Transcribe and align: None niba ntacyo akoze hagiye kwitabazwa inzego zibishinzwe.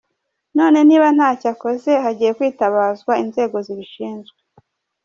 None 0.57 0.77
niba 0.87 1.07
ntacyo 1.15 1.47
akoze 1.53 1.91
hagiye 2.03 2.31
kwitabazwa 2.37 3.11
inzego 3.23 3.55
zibishinzwe. 3.65 4.37